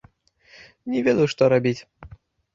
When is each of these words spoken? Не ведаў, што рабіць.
Не 0.95 1.03
ведаў, 1.09 1.29
што 1.35 1.51
рабіць. 1.55 1.77